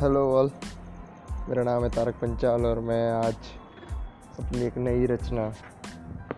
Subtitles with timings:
[0.00, 0.50] Hello all,
[1.48, 3.34] मेरा नाम है तारक पंचाल और मैं आज
[4.38, 5.48] अपनी एक नई रचना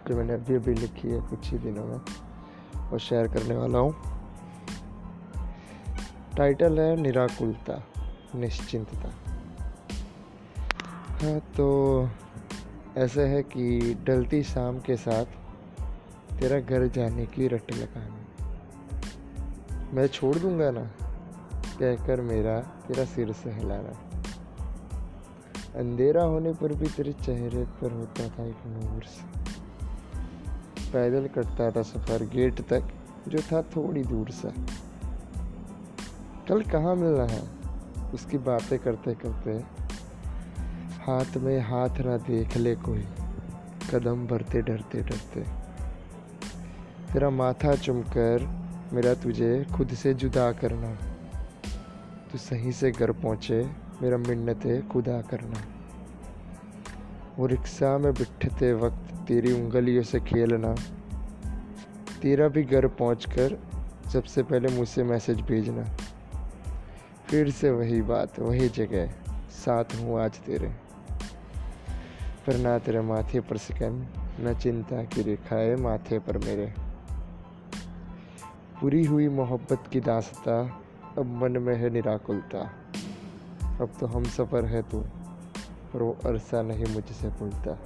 [0.09, 2.01] जो मैंने अभी अभी लिखी है कुछ ही दिनों में,
[2.91, 3.95] वो शेयर करने वाला हूँ।
[6.37, 7.83] टाइटल है निराकुलता,
[8.35, 9.13] निश्चिंतता।
[11.23, 12.09] हाँ तो
[12.97, 15.25] ऐसे है कि डलती शाम के साथ
[16.41, 18.17] तेरा घर जाने की रट लगाना।
[19.93, 20.89] मैं छोड़ दूँगा ना?
[21.81, 23.93] कहकर मेरा, तेरा सिर से हिलाना
[25.77, 29.45] अंधेरा होने पर भी तेरे चेहरे पर होता था एक नूर सा।
[30.93, 32.83] पैदल कटता था सफ़र गेट तक,
[33.29, 34.53] जो था थोड़ी दूर सा।
[36.49, 37.43] कल कहाँ मिलना है?
[38.15, 39.51] उसकी बातें करते करते,
[41.07, 43.07] हाथ में हाथ ना देख ले कोई।
[43.95, 45.41] कदम भरते डरते डरते।
[47.13, 48.49] तेरा माथा चुमकर
[48.93, 51.06] मेरा तुझे खुद से जुदा करना।
[52.37, 53.71] तू सही से घर पहुँचे,
[54.03, 55.61] मेरा मिन्नत है खुदा करना।
[57.39, 60.75] वो रिक्शा में बिठते वक्त तेरी उंगलियों से खेलना।
[62.23, 63.59] तेरा भी घर पहुंचकर
[64.13, 65.85] सबसे पहले मुझसे मैसेज भेजना।
[67.31, 69.13] फिर से वही बात, वही जगह,
[69.51, 70.69] साथ हूँ आज तेरे।
[72.47, 74.07] पर ना तेरे माथे पर सिकन,
[74.41, 76.75] न चिंता की रेखाएँ माथे पर मेरे।
[78.81, 80.83] पूरी हुई मोहब्बत की दास्ता
[81.19, 82.61] अब मन में है निराकुलता।
[83.81, 85.01] अब तो हम सफ़र है तू,
[85.93, 87.79] पर वो अरसा नहीं मुझसे भूलता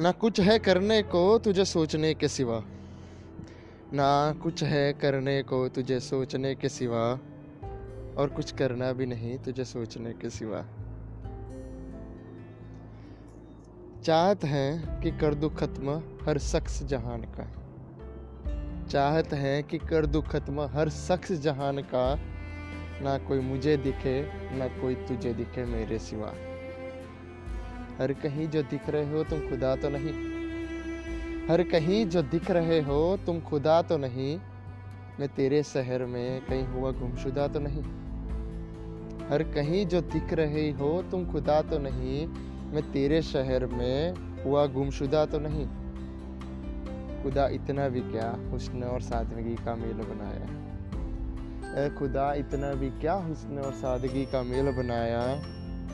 [0.00, 2.62] ना कुछ है करने को तुझे सोचने के सिवा।
[3.92, 7.12] ना कुछ है करने को तुझे सोचने के सिवा,
[8.18, 10.64] और कुछ करना भी नहीं तुझे सोचने के सिवा।
[14.06, 17.44] चाहत है कि कर दो खत्म हर शख्स जहान का।
[18.84, 22.18] चाहत है कि कर दो खत्म हर शख्स जहान का।
[23.02, 24.22] ना कोई मुझे दिखे,
[24.56, 26.28] ना कोई तुझे दिखे मेरे सिवा।
[28.00, 30.12] हर कहीं जो दिख रहे हो तुम खुदा तो नहीं।
[31.48, 34.40] हर कहीं जो दिख रहे हो तुम खुदा तो नहीं।
[35.20, 37.82] मैं तेरे शहर में कहीं हुआ गुमशुदा तो नहीं।
[39.28, 44.66] हर कहीं जो दिख रहे हो तुम खुदा तो नहीं। मैं तेरे शहर में हुआ
[44.66, 45.66] गुमशुदा तो नहीं।
[47.22, 50.54] खुदा इतना भी क्या हुस्न और सादगी का मेल बनाया
[51.78, 55.22] ए खुदा, इतना भी क्या हुस्न और सादगी का मेल बनाया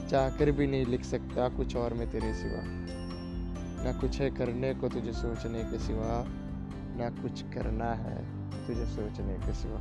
[0.09, 2.63] चाहकर भी नहीं लिख सकता कुछ और में तेरे सिवा।
[3.85, 6.23] ना कुछ है करने को तुझे सोचने के सिवा,
[6.99, 8.19] ना कुछ करना है
[8.67, 9.81] तुझे सोचने के सिवा।